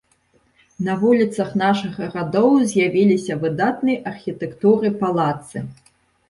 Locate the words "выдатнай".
3.45-4.01